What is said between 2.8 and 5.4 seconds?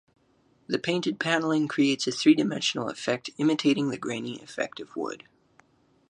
effect imitating the grainy effect of wood.